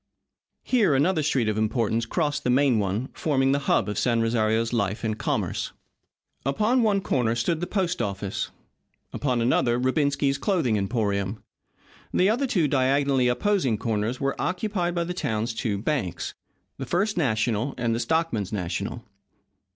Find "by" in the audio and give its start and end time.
14.95-15.03